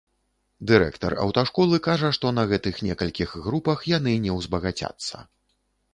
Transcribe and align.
Дырэктар 0.69 1.13
аўташколы 1.25 1.81
кажа, 1.89 2.09
што 2.19 2.31
на 2.37 2.45
гэтых 2.53 2.81
некалькіх 2.87 3.35
групах 3.49 3.87
яны 3.97 4.19
не 4.25 4.31
ўзбагацяцца. 4.39 5.25